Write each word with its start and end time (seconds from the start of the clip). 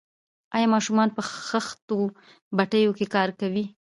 آیا 0.55 0.67
ماشومان 0.75 1.09
په 1.17 1.21
خښتو 1.47 1.97
بټیو 2.57 2.91
کې 2.97 3.05
کار 3.15 3.29
کوي؟ 3.39 3.65